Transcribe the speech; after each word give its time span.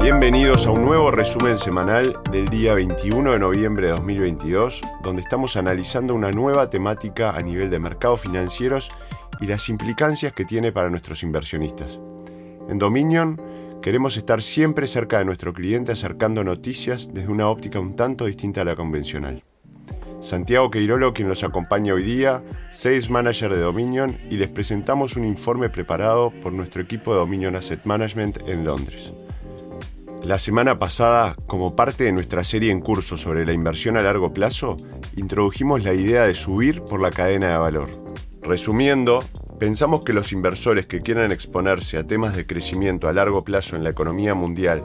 bienvenidos 0.00 0.66
a 0.66 0.70
un 0.70 0.84
nuevo 0.84 1.10
resumen 1.10 1.56
semanal 1.56 2.16
del 2.30 2.48
día 2.48 2.74
21 2.74 3.32
de 3.32 3.38
noviembre 3.38 3.86
de 3.86 3.92
2022, 3.92 4.82
donde 5.02 5.22
estamos 5.22 5.56
analizando 5.56 6.14
una 6.14 6.30
nueva 6.30 6.70
temática 6.70 7.30
a 7.30 7.40
nivel 7.40 7.70
de 7.70 7.78
mercados 7.78 8.20
financieros 8.20 8.90
y 9.40 9.46
las 9.46 9.68
implicancias 9.68 10.32
que 10.32 10.44
tiene 10.44 10.72
para 10.72 10.90
nuestros 10.90 11.22
inversionistas. 11.22 11.98
En 12.68 12.78
Dominion 12.78 13.40
queremos 13.82 14.16
estar 14.16 14.42
siempre 14.42 14.86
cerca 14.86 15.18
de 15.18 15.24
nuestro 15.24 15.52
cliente 15.52 15.92
acercando 15.92 16.44
noticias 16.44 17.12
desde 17.12 17.32
una 17.32 17.48
óptica 17.48 17.80
un 17.80 17.96
tanto 17.96 18.26
distinta 18.26 18.60
a 18.60 18.64
la 18.64 18.76
convencional. 18.76 19.42
Santiago 20.20 20.70
Queirolo, 20.70 21.12
quien 21.12 21.28
los 21.28 21.44
acompaña 21.44 21.94
hoy 21.94 22.02
día, 22.02 22.42
Sales 22.70 23.10
Manager 23.10 23.52
de 23.52 23.60
Dominion, 23.60 24.16
y 24.30 24.36
les 24.36 24.48
presentamos 24.48 25.16
un 25.16 25.24
informe 25.24 25.68
preparado 25.68 26.30
por 26.42 26.52
nuestro 26.52 26.82
equipo 26.82 27.12
de 27.12 27.20
Dominion 27.20 27.56
Asset 27.56 27.84
Management 27.84 28.38
en 28.48 28.64
Londres. 28.64 29.12
La 30.26 30.40
semana 30.40 30.76
pasada, 30.76 31.36
como 31.46 31.76
parte 31.76 32.02
de 32.02 32.10
nuestra 32.10 32.42
serie 32.42 32.72
en 32.72 32.80
curso 32.80 33.16
sobre 33.16 33.46
la 33.46 33.52
inversión 33.52 33.96
a 33.96 34.02
largo 34.02 34.34
plazo, 34.34 34.74
introdujimos 35.14 35.84
la 35.84 35.94
idea 35.94 36.24
de 36.24 36.34
subir 36.34 36.82
por 36.82 37.00
la 37.00 37.10
cadena 37.10 37.50
de 37.50 37.58
valor. 37.58 37.88
Resumiendo, 38.42 39.22
pensamos 39.60 40.02
que 40.02 40.12
los 40.12 40.32
inversores 40.32 40.86
que 40.86 41.00
quieran 41.00 41.30
exponerse 41.30 41.96
a 41.96 42.04
temas 42.04 42.34
de 42.34 42.44
crecimiento 42.44 43.06
a 43.06 43.12
largo 43.12 43.44
plazo 43.44 43.76
en 43.76 43.84
la 43.84 43.90
economía 43.90 44.34
mundial, 44.34 44.82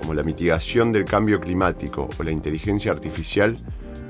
como 0.00 0.14
la 0.14 0.24
mitigación 0.24 0.90
del 0.90 1.04
cambio 1.04 1.38
climático 1.38 2.08
o 2.18 2.22
la 2.24 2.32
inteligencia 2.32 2.90
artificial, 2.90 3.58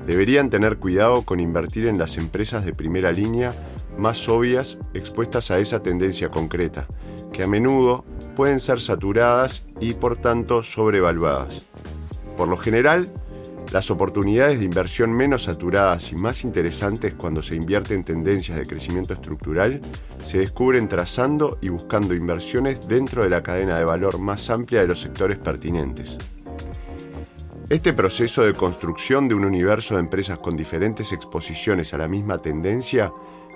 deberían 0.07 0.49
tener 0.49 0.77
cuidado 0.77 1.21
con 1.21 1.39
invertir 1.39 1.85
en 1.85 1.99
las 1.99 2.17
empresas 2.17 2.65
de 2.65 2.73
primera 2.73 3.11
línea 3.11 3.53
más 3.99 4.27
obvias 4.27 4.79
expuestas 4.95 5.51
a 5.51 5.59
esa 5.59 5.83
tendencia 5.83 6.29
concreta, 6.29 6.87
que 7.33 7.43
a 7.43 7.47
menudo 7.47 8.05
pueden 8.37 8.61
ser 8.61 8.79
saturadas 8.79 9.65
y 9.81 9.93
por 9.93 10.15
tanto 10.15 10.63
sobrevaluadas. 10.63 11.63
Por 12.37 12.47
lo 12.47 12.55
general, 12.55 13.11
las 13.73 13.89
oportunidades 13.89 14.59
de 14.59 14.65
inversión 14.65 15.11
menos 15.11 15.43
saturadas 15.43 16.11
y 16.11 16.15
más 16.15 16.43
interesantes 16.43 17.15
cuando 17.15 17.41
se 17.41 17.55
invierte 17.55 17.95
en 17.95 18.03
tendencias 18.03 18.57
de 18.57 18.67
crecimiento 18.67 19.13
estructural 19.13 19.81
se 20.23 20.37
descubren 20.37 20.87
trazando 20.87 21.57
y 21.59 21.69
buscando 21.69 22.13
inversiones 22.13 22.87
dentro 22.87 23.23
de 23.23 23.29
la 23.29 23.41
cadena 23.41 23.79
de 23.79 23.85
valor 23.85 24.19
más 24.19 24.49
amplia 24.51 24.81
de 24.81 24.87
los 24.87 25.01
sectores 25.01 25.39
pertinentes. 25.39 26.19
Este 27.69 27.93
proceso 27.93 28.43
de 28.43 28.53
construcción 28.53 29.27
de 29.27 29.33
un 29.33 29.45
universo 29.45 29.95
de 29.95 30.01
empresas 30.01 30.37
con 30.37 30.55
diferentes 30.55 31.11
exposiciones 31.11 31.95
a 31.95 31.97
la 31.97 32.07
misma 32.07 32.37
tendencia 32.37 33.11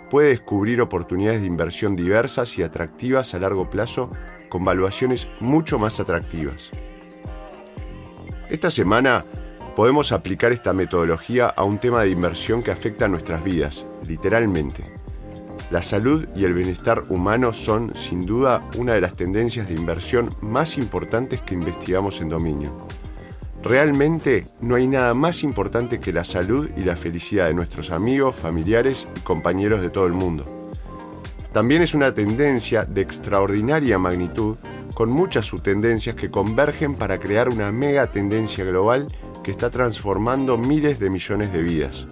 puede 0.10 0.30
descubrir 0.30 0.82
oportunidades 0.82 1.42
de 1.42 1.48
inversión 1.48 1.96
diversas 1.96 2.58
y 2.58 2.64
atractivas 2.64 3.34
a 3.34 3.40
largo 3.40 3.70
plazo 3.70 4.12
con 4.50 4.64
valuaciones 4.64 5.30
mucho 5.40 5.80
más 5.80 6.00
atractivas. 6.00 6.72
Esta 8.50 8.72
semana 8.72 9.26
podemos 9.76 10.12
aplicar 10.12 10.54
esta 10.54 10.74
metodología 10.74 11.48
a 11.48 11.64
un 11.64 11.80
tema 11.80 12.02
de 12.02 12.10
inversión 12.10 12.64
que 12.64 12.72
afecta 12.72 13.06
a 13.06 13.10
nuestras 13.10 13.44
vidas, 13.44 13.86
literalmente. 14.08 14.92
La 15.70 15.82
salud 15.82 16.28
y 16.34 16.46
el 16.46 16.54
bienestar 16.54 17.04
humano 17.10 17.52
son, 17.52 17.94
sin 17.94 18.26
duda, 18.26 18.64
una 18.78 18.94
de 18.94 19.02
las 19.02 19.16
tendencias 19.16 19.68
de 19.68 19.74
inversión 19.74 20.30
más 20.40 20.78
importantes 20.78 21.42
que 21.42 21.56
investigamos 21.56 22.22
en 22.22 22.30
dominio. 22.30 22.88
Realmente 23.64 24.46
no 24.62 24.76
hay 24.76 24.88
nada 24.88 25.14
más 25.14 25.44
importante 25.44 26.00
que 26.00 26.14
la 26.14 26.24
salud 26.24 26.70
y 26.78 26.84
la 26.84 26.96
felicidad 26.96 27.48
de 27.48 27.54
nuestros 27.54 27.92
amigos, 27.92 28.36
familiares 28.36 29.08
y 29.16 29.20
compañeros 29.22 29.82
de 29.82 29.90
todo 29.90 30.06
el 30.06 30.14
mundo. 30.14 30.46
También 31.52 31.82
es 31.82 31.96
una 31.96 32.14
tendencia 32.14 32.86
de 32.86 33.02
extraordinaria 33.02 33.98
magnitud, 33.98 34.58
con 34.94 35.10
muchas 35.10 35.46
subtendencias 35.46 36.16
que 36.16 36.32
convergen 36.32 36.96
para 36.96 37.20
crear 37.20 37.50
una 37.50 37.72
mega 37.72 38.08
tendencia 38.12 38.64
global 38.64 39.08
que 39.44 39.52
está 39.52 39.70
transformando 39.70 40.58
miles 40.58 41.00
de 41.00 41.10
millones 41.10 41.54
de 41.54 41.62
vidas. 41.62 42.08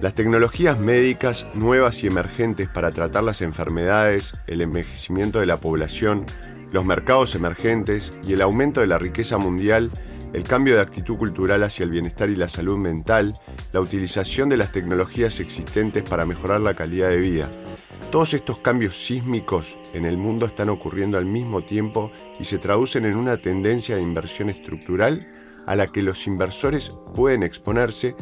Las 0.00 0.14
tecnologías 0.14 0.78
médicas 0.78 1.46
nuevas 1.54 2.02
y 2.02 2.08
emergentes 2.08 2.68
para 2.68 2.90
tratar 2.90 3.22
las 3.22 3.40
enfermedades, 3.40 4.32
el 4.48 4.60
envejecimiento 4.60 5.38
de 5.38 5.46
la 5.46 5.58
población, 5.58 6.26
los 6.72 6.84
mercados 6.84 7.34
emergentes 7.34 8.18
y 8.26 8.32
el 8.32 8.42
aumento 8.42 8.80
de 8.80 8.86
la 8.86 8.98
riqueza 8.98 9.38
mundial, 9.38 9.90
el 10.32 10.42
cambio 10.44 10.74
de 10.74 10.80
actitud 10.80 11.16
cultural 11.16 11.62
hacia 11.62 11.84
el 11.84 11.90
bienestar 11.90 12.30
y 12.30 12.36
la 12.36 12.48
salud 12.48 12.78
mental, 12.78 13.34
la 13.72 13.80
utilización 13.80 14.48
de 14.48 14.56
las 14.56 14.72
tecnologías 14.72 15.38
existentes 15.40 16.02
para 16.02 16.24
mejorar 16.24 16.62
la 16.62 16.74
calidad 16.74 17.10
de 17.10 17.20
vida. 17.20 17.50
Todos 18.10 18.34
estos 18.34 18.60
cambios 18.60 18.96
sísmicos 18.96 19.78
en 19.94 20.04
el 20.04 20.16
mundo 20.16 20.46
están 20.46 20.70
ocurriendo 20.70 21.18
al 21.18 21.26
mismo 21.26 21.62
tiempo 21.62 22.10
y 22.40 22.44
se 22.44 22.58
traducen 22.58 23.04
en 23.04 23.16
una 23.16 23.36
tendencia 23.36 23.96
de 23.96 24.02
inversión 24.02 24.50
estructural 24.50 25.26
a 25.66 25.76
la 25.76 25.86
que 25.86 26.02
los 26.02 26.26
inversores 26.26 26.90
pueden 27.14 27.42
exponerse, 27.42 28.14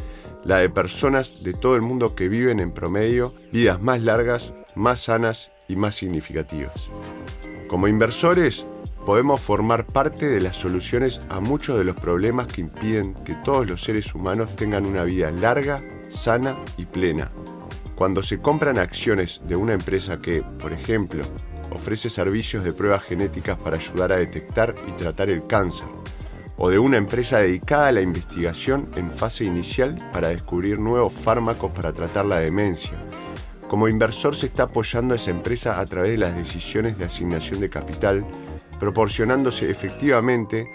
la 0.45 0.59
de 0.59 0.71
personas 0.71 1.43
de 1.43 1.53
todo 1.53 1.77
el 1.77 1.83
mundo 1.83 2.15
que 2.15 2.29
viven 2.29 2.61
en 2.61 2.73
promedio 2.73 3.35
vidas 3.53 3.81
más 3.81 4.01
largas, 4.01 4.53
más 4.75 5.01
sanas 5.01 5.53
y 5.69 5.77
más 5.77 5.95
significativas. 5.95 6.91
Como 7.71 7.87
inversores, 7.87 8.67
podemos 9.07 9.41
formar 9.41 9.87
parte 9.87 10.27
de 10.29 10.41
las 10.41 10.57
soluciones 10.57 11.25
a 11.29 11.39
muchos 11.39 11.79
de 11.79 11.85
los 11.85 11.95
problemas 11.95 12.49
que 12.49 12.63
impiden 12.63 13.15
que 13.15 13.37
todos 13.37 13.71
los 13.71 13.81
seres 13.81 14.13
humanos 14.13 14.57
tengan 14.57 14.85
una 14.85 15.05
vida 15.05 15.31
larga, 15.31 15.81
sana 16.09 16.57
y 16.77 16.87
plena. 16.87 17.31
Cuando 17.95 18.25
se 18.25 18.41
compran 18.41 18.77
acciones 18.77 19.41
de 19.47 19.55
una 19.55 19.75
empresa 19.75 20.21
que, 20.21 20.43
por 20.61 20.73
ejemplo, 20.73 21.23
ofrece 21.71 22.11
servicios 22.11 22.65
de 22.65 22.73
pruebas 22.73 23.05
genéticas 23.05 23.57
para 23.57 23.77
ayudar 23.77 24.11
a 24.11 24.17
detectar 24.17 24.75
y 24.89 24.91
tratar 24.95 25.31
el 25.31 25.47
cáncer, 25.47 25.87
o 26.57 26.71
de 26.71 26.81
una 26.81 26.97
empresa 26.97 27.39
dedicada 27.39 27.87
a 27.87 27.93
la 27.93 28.01
investigación 28.01 28.91
en 28.97 29.13
fase 29.13 29.45
inicial 29.45 29.95
para 30.13 30.31
descubrir 30.31 30.81
nuevos 30.81 31.13
fármacos 31.13 31.71
para 31.71 31.93
tratar 31.93 32.27
la 32.27 32.41
demencia, 32.41 33.01
como 33.71 33.87
inversor 33.87 34.35
se 34.35 34.47
está 34.47 34.65
apoyando 34.65 35.15
a 35.15 35.17
esa 35.17 35.31
empresa 35.31 35.79
a 35.79 35.87
través 35.87 36.11
de 36.11 36.19
las 36.19 36.35
decisiones 36.35 36.99
de 36.99 37.05
asignación 37.05 37.61
de 37.61 37.71
capital, 37.71 38.27
proporcionándose 38.81 39.71
efectivamente 39.71 40.69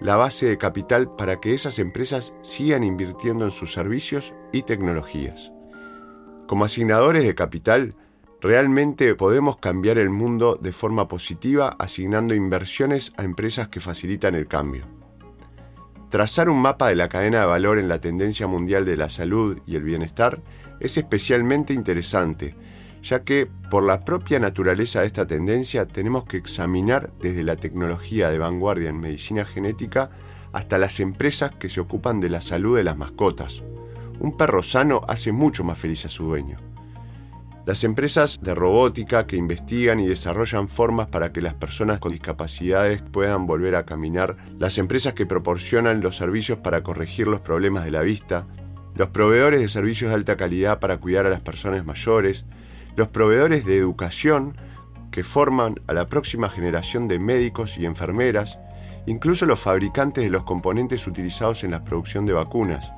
la 0.00 0.16
base 0.16 0.44
de 0.44 0.58
capital 0.58 1.16
para 1.16 1.40
que 1.40 1.54
esas 1.54 1.78
empresas 1.78 2.34
sigan 2.42 2.84
invirtiendo 2.84 3.46
en 3.46 3.52
sus 3.52 3.72
servicios 3.72 4.34
y 4.52 4.64
tecnologías. 4.64 5.50
Como 6.46 6.66
asignadores 6.66 7.24
de 7.24 7.34
capital, 7.34 7.94
realmente 8.42 9.14
podemos 9.14 9.56
cambiar 9.56 9.96
el 9.96 10.10
mundo 10.10 10.58
de 10.60 10.72
forma 10.72 11.08
positiva 11.08 11.74
asignando 11.78 12.34
inversiones 12.34 13.14
a 13.16 13.24
empresas 13.24 13.68
que 13.68 13.80
facilitan 13.80 14.34
el 14.34 14.46
cambio. 14.46 15.01
Trazar 16.12 16.50
un 16.50 16.60
mapa 16.60 16.88
de 16.88 16.94
la 16.94 17.08
cadena 17.08 17.40
de 17.40 17.46
valor 17.46 17.78
en 17.78 17.88
la 17.88 17.98
tendencia 17.98 18.46
mundial 18.46 18.84
de 18.84 18.98
la 18.98 19.08
salud 19.08 19.60
y 19.66 19.76
el 19.76 19.82
bienestar 19.82 20.42
es 20.78 20.98
especialmente 20.98 21.72
interesante, 21.72 22.54
ya 23.02 23.24
que 23.24 23.48
por 23.70 23.82
la 23.82 24.04
propia 24.04 24.38
naturaleza 24.38 25.00
de 25.00 25.06
esta 25.06 25.26
tendencia 25.26 25.86
tenemos 25.86 26.24
que 26.24 26.36
examinar 26.36 27.14
desde 27.18 27.42
la 27.42 27.56
tecnología 27.56 28.28
de 28.28 28.36
vanguardia 28.36 28.90
en 28.90 29.00
medicina 29.00 29.46
genética 29.46 30.10
hasta 30.52 30.76
las 30.76 31.00
empresas 31.00 31.52
que 31.52 31.70
se 31.70 31.80
ocupan 31.80 32.20
de 32.20 32.28
la 32.28 32.42
salud 32.42 32.76
de 32.76 32.84
las 32.84 32.98
mascotas. 32.98 33.62
Un 34.20 34.36
perro 34.36 34.62
sano 34.62 35.00
hace 35.08 35.32
mucho 35.32 35.64
más 35.64 35.78
feliz 35.78 36.04
a 36.04 36.10
su 36.10 36.24
dueño. 36.24 36.71
Las 37.64 37.84
empresas 37.84 38.40
de 38.42 38.56
robótica 38.56 39.28
que 39.28 39.36
investigan 39.36 40.00
y 40.00 40.08
desarrollan 40.08 40.68
formas 40.68 41.06
para 41.06 41.32
que 41.32 41.40
las 41.40 41.54
personas 41.54 42.00
con 42.00 42.10
discapacidades 42.10 43.02
puedan 43.02 43.46
volver 43.46 43.76
a 43.76 43.84
caminar, 43.84 44.36
las 44.58 44.78
empresas 44.78 45.14
que 45.14 45.26
proporcionan 45.26 46.00
los 46.00 46.16
servicios 46.16 46.58
para 46.58 46.82
corregir 46.82 47.28
los 47.28 47.40
problemas 47.40 47.84
de 47.84 47.92
la 47.92 48.00
vista, 48.00 48.48
los 48.96 49.10
proveedores 49.10 49.60
de 49.60 49.68
servicios 49.68 50.10
de 50.10 50.16
alta 50.16 50.36
calidad 50.36 50.80
para 50.80 50.98
cuidar 50.98 51.24
a 51.24 51.30
las 51.30 51.40
personas 51.40 51.86
mayores, 51.86 52.46
los 52.96 53.06
proveedores 53.08 53.64
de 53.64 53.78
educación 53.78 54.56
que 55.12 55.22
forman 55.22 55.76
a 55.86 55.92
la 55.92 56.08
próxima 56.08 56.50
generación 56.50 57.06
de 57.06 57.20
médicos 57.20 57.78
y 57.78 57.86
enfermeras, 57.86 58.58
incluso 59.06 59.46
los 59.46 59.60
fabricantes 59.60 60.24
de 60.24 60.30
los 60.30 60.42
componentes 60.42 61.06
utilizados 61.06 61.62
en 61.62 61.70
la 61.70 61.84
producción 61.84 62.26
de 62.26 62.32
vacunas, 62.32 62.92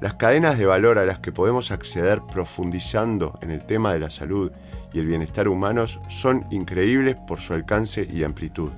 las 0.00 0.14
cadenas 0.14 0.58
de 0.58 0.66
valor 0.66 0.98
a 0.98 1.04
las 1.04 1.18
que 1.18 1.32
podemos 1.32 1.70
acceder 1.70 2.20
profundizando 2.30 3.38
en 3.42 3.50
el 3.50 3.64
tema 3.66 3.92
de 3.92 3.98
la 3.98 4.10
salud 4.10 4.52
y 4.92 5.00
el 5.00 5.06
bienestar 5.06 5.48
humanos 5.48 6.00
son 6.08 6.46
increíbles 6.50 7.16
por 7.26 7.40
su 7.40 7.54
alcance 7.54 8.08
y 8.10 8.22
amplitud. 8.24 8.70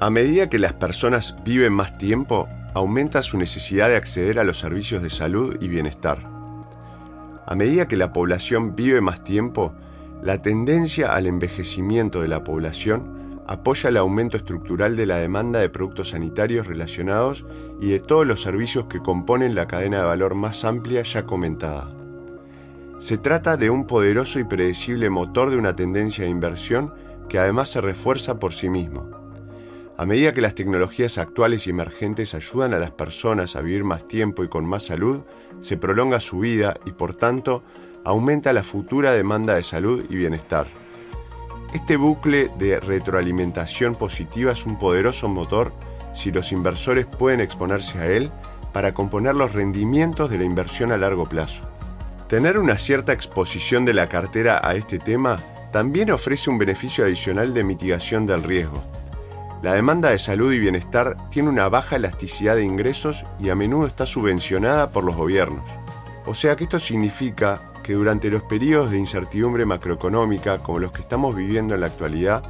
A 0.00 0.10
medida 0.10 0.48
que 0.48 0.60
las 0.60 0.74
personas 0.74 1.36
viven 1.44 1.72
más 1.72 1.98
tiempo, 1.98 2.48
aumenta 2.74 3.22
su 3.22 3.36
necesidad 3.38 3.88
de 3.88 3.96
acceder 3.96 4.38
a 4.38 4.44
los 4.44 4.58
servicios 4.58 5.02
de 5.02 5.10
salud 5.10 5.56
y 5.60 5.66
bienestar. 5.66 6.18
A 7.44 7.54
medida 7.56 7.88
que 7.88 7.96
la 7.96 8.12
población 8.12 8.76
vive 8.76 9.00
más 9.00 9.24
tiempo, 9.24 9.74
la 10.22 10.40
tendencia 10.42 11.14
al 11.14 11.26
envejecimiento 11.26 12.22
de 12.22 12.28
la 12.28 12.44
población 12.44 13.17
apoya 13.48 13.88
el 13.88 13.96
aumento 13.96 14.36
estructural 14.36 14.94
de 14.94 15.06
la 15.06 15.16
demanda 15.16 15.58
de 15.58 15.70
productos 15.70 16.10
sanitarios 16.10 16.66
relacionados 16.66 17.46
y 17.80 17.88
de 17.88 17.98
todos 17.98 18.26
los 18.26 18.42
servicios 18.42 18.86
que 18.88 19.00
componen 19.00 19.54
la 19.54 19.66
cadena 19.66 20.00
de 20.00 20.04
valor 20.04 20.34
más 20.34 20.66
amplia 20.66 21.02
ya 21.02 21.24
comentada. 21.24 21.90
Se 22.98 23.16
trata 23.16 23.56
de 23.56 23.70
un 23.70 23.86
poderoso 23.86 24.38
y 24.38 24.44
predecible 24.44 25.08
motor 25.08 25.48
de 25.48 25.56
una 25.56 25.74
tendencia 25.74 26.24
de 26.24 26.30
inversión 26.30 26.92
que 27.30 27.38
además 27.38 27.70
se 27.70 27.80
refuerza 27.80 28.38
por 28.38 28.52
sí 28.52 28.68
mismo. 28.68 29.08
A 29.96 30.04
medida 30.04 30.34
que 30.34 30.42
las 30.42 30.54
tecnologías 30.54 31.16
actuales 31.16 31.66
y 31.66 31.70
emergentes 31.70 32.34
ayudan 32.34 32.74
a 32.74 32.78
las 32.78 32.90
personas 32.90 33.56
a 33.56 33.62
vivir 33.62 33.82
más 33.82 34.06
tiempo 34.06 34.44
y 34.44 34.48
con 34.48 34.66
más 34.66 34.84
salud, 34.84 35.22
se 35.60 35.78
prolonga 35.78 36.20
su 36.20 36.40
vida 36.40 36.76
y 36.84 36.92
por 36.92 37.14
tanto 37.14 37.62
aumenta 38.04 38.52
la 38.52 38.62
futura 38.62 39.12
demanda 39.12 39.54
de 39.54 39.62
salud 39.62 40.04
y 40.10 40.16
bienestar. 40.16 40.66
Este 41.74 41.98
bucle 41.98 42.50
de 42.58 42.80
retroalimentación 42.80 43.94
positiva 43.94 44.52
es 44.52 44.64
un 44.64 44.78
poderoso 44.78 45.28
motor 45.28 45.72
si 46.14 46.32
los 46.32 46.50
inversores 46.50 47.04
pueden 47.04 47.40
exponerse 47.40 47.98
a 47.98 48.06
él 48.06 48.30
para 48.72 48.94
componer 48.94 49.34
los 49.34 49.52
rendimientos 49.52 50.30
de 50.30 50.38
la 50.38 50.44
inversión 50.44 50.92
a 50.92 50.96
largo 50.96 51.26
plazo. 51.26 51.68
Tener 52.26 52.58
una 52.58 52.78
cierta 52.78 53.12
exposición 53.12 53.84
de 53.84 53.92
la 53.92 54.06
cartera 54.06 54.60
a 54.62 54.76
este 54.76 54.98
tema 54.98 55.38
también 55.70 56.10
ofrece 56.10 56.48
un 56.48 56.56
beneficio 56.56 57.04
adicional 57.04 57.52
de 57.52 57.64
mitigación 57.64 58.24
del 58.24 58.44
riesgo. 58.44 58.82
La 59.62 59.74
demanda 59.74 60.10
de 60.10 60.18
salud 60.18 60.52
y 60.52 60.58
bienestar 60.58 61.16
tiene 61.30 61.50
una 61.50 61.68
baja 61.68 61.96
elasticidad 61.96 62.56
de 62.56 62.64
ingresos 62.64 63.26
y 63.38 63.50
a 63.50 63.54
menudo 63.54 63.86
está 63.86 64.06
subvencionada 64.06 64.90
por 64.90 65.04
los 65.04 65.16
gobiernos. 65.16 65.64
O 66.24 66.32
sea 66.32 66.56
que 66.56 66.64
esto 66.64 66.80
significa 66.80 67.60
que 67.88 67.94
durante 67.94 68.28
los 68.28 68.42
periodos 68.42 68.90
de 68.90 68.98
incertidumbre 68.98 69.64
macroeconómica 69.64 70.58
como 70.58 70.78
los 70.78 70.92
que 70.92 71.00
estamos 71.00 71.34
viviendo 71.34 71.74
en 71.74 71.80
la 71.80 71.86
actualidad, 71.86 72.42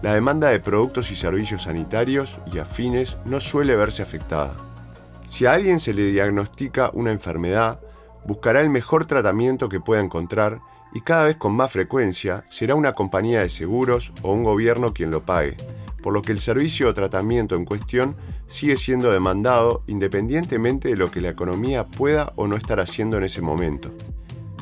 la 0.00 0.14
demanda 0.14 0.48
de 0.48 0.58
productos 0.58 1.10
y 1.10 1.16
servicios 1.16 1.64
sanitarios 1.64 2.40
y 2.50 2.60
afines 2.60 3.18
no 3.26 3.38
suele 3.38 3.76
verse 3.76 4.02
afectada. 4.02 4.54
Si 5.26 5.44
a 5.44 5.52
alguien 5.52 5.80
se 5.80 5.92
le 5.92 6.10
diagnostica 6.12 6.90
una 6.94 7.12
enfermedad, 7.12 7.78
buscará 8.24 8.62
el 8.62 8.70
mejor 8.70 9.04
tratamiento 9.04 9.68
que 9.68 9.80
pueda 9.80 10.00
encontrar 10.00 10.60
y 10.94 11.02
cada 11.02 11.26
vez 11.26 11.36
con 11.36 11.52
más 11.52 11.70
frecuencia 11.70 12.46
será 12.48 12.74
una 12.74 12.94
compañía 12.94 13.40
de 13.40 13.50
seguros 13.50 14.14
o 14.22 14.32
un 14.32 14.44
gobierno 14.44 14.94
quien 14.94 15.10
lo 15.10 15.26
pague, 15.26 15.58
por 16.02 16.14
lo 16.14 16.22
que 16.22 16.32
el 16.32 16.40
servicio 16.40 16.88
o 16.88 16.94
tratamiento 16.94 17.54
en 17.54 17.66
cuestión 17.66 18.16
sigue 18.46 18.78
siendo 18.78 19.12
demandado 19.12 19.82
independientemente 19.88 20.88
de 20.88 20.96
lo 20.96 21.10
que 21.10 21.20
la 21.20 21.28
economía 21.28 21.84
pueda 21.84 22.32
o 22.36 22.46
no 22.46 22.56
estar 22.56 22.80
haciendo 22.80 23.18
en 23.18 23.24
ese 23.24 23.42
momento. 23.42 23.92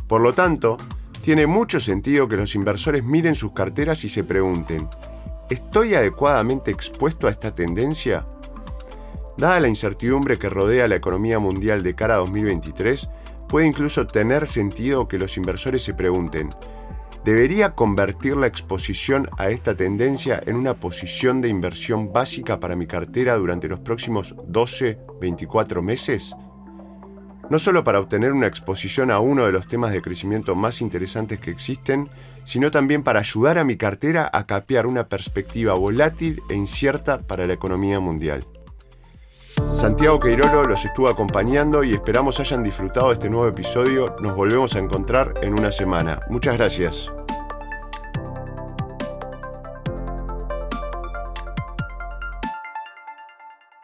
Por 0.07 0.21
lo 0.21 0.35
tanto, 0.35 0.77
tiene 1.23 1.47
mucho 1.47 1.81
sentido 1.81 2.29
que 2.29 2.37
los 2.37 2.55
inversores 2.55 3.03
miren 3.03 3.35
sus 3.35 3.53
carteras 3.53 4.05
y 4.05 4.11
se 4.11 4.25
pregunten, 4.25 4.89
¿estoy 5.49 5.95
adecuadamente 5.95 6.71
expuesto 6.71 7.27
a 7.27 7.31
esta 7.31 7.55
tendencia? 7.55 8.27
Dada 9.39 9.61
la 9.61 9.69
incertidumbre 9.69 10.39
que 10.39 10.51
rodea 10.51 10.87
la 10.87 10.97
economía 10.97 11.39
mundial 11.39 11.83
de 11.83 11.95
cara 11.95 12.15
a 12.15 12.19
2023, 12.19 13.09
puede 13.49 13.67
incluso 13.67 14.07
tener 14.07 14.47
sentido 14.47 15.09
que 15.09 15.19
los 15.19 15.37
inversores 15.37 15.83
se 15.83 15.95
pregunten, 15.95 16.55
debería 17.25 17.75
convertir 17.75 18.37
la 18.37 18.47
exposición 18.47 19.29
a 19.39 19.49
esta 19.49 19.75
tendencia 19.75 20.43
en 20.45 20.57
una 20.57 20.75
posición 20.75 21.41
de 21.41 21.49
inversión 21.49 22.13
básica 22.13 22.61
para 22.61 22.77
mi 22.77 22.87
cartera 22.87 23.37
durante 23.37 23.69
los 23.69 23.81
próximos 23.81 24.37
12-24 24.37 25.81
meses? 25.81 26.35
No 27.51 27.59
solo 27.59 27.85
para 27.85 28.01
obtener 28.01 28.33
una 28.33 28.47
exposición 28.47 29.11
a 29.11 29.19
uno 29.19 29.47
de 29.47 29.53
los 29.53 29.69
temas 29.69 29.93
de 29.93 30.03
crecimiento 30.03 30.55
más 30.55 30.81
interesantes 30.81 31.41
que 31.41 31.51
existen, 31.51 32.09
sino 32.45 32.71
también 32.71 33.03
para 33.03 33.21
ayudar 33.21 33.59
a 33.59 33.65
mi 33.65 33.77
cartera 33.77 34.31
a 34.33 34.47
capear 34.47 34.87
una 34.87 35.09
perspectiva 35.09 35.75
volátil 35.75 36.43
e 36.49 36.55
incierta 36.55 37.21
para 37.23 37.47
la 37.47 37.53
economía 37.53 38.01
mundial. 38.01 38.47
Santiago 39.73 40.21
Queirolo 40.21 40.63
los 40.65 40.85
estuvo 40.85 41.09
acompañando 41.09 41.85
y 41.85 41.93
esperamos 41.93 42.41
hayan 42.41 42.63
disfrutado 42.63 43.09
de 43.09 43.15
este 43.15 43.31
nuevo 43.31 43.49
episodio. 43.49 44.07
Nos 44.21 44.35
volvemos 44.35 44.75
a 44.75 44.79
encontrar 44.79 45.35
en 45.43 45.53
una 45.53 45.73
semana. 45.73 46.21
Muchas 46.29 46.57
gracias. 46.57 47.13